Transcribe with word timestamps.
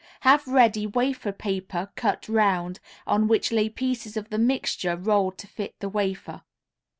Have 0.21 0.47
ready 0.47 0.87
wafer 0.87 1.31
paper 1.31 1.91
cut 1.95 2.27
round, 2.27 2.79
on 3.05 3.27
which 3.27 3.51
lay 3.51 3.69
pieces 3.69 4.17
of 4.17 4.29
the 4.31 4.39
mixture 4.39 4.95
rolled 4.95 5.37
to 5.37 5.45
fit 5.45 5.79
the 5.79 5.89
wafer. 5.89 6.41